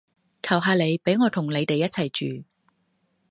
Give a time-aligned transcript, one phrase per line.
[0.41, 2.43] 求下你畀我同你哋一齊住